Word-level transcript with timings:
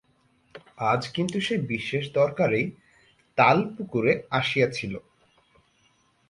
আজ 0.83 1.01
কিন্তু 1.13 1.37
সে 1.41 1.55
বিশেষ 1.67 2.03
দরকারেই 2.13 2.65
তালপুকুরে 3.37 4.13
আসিয়াছিল। 4.29 4.93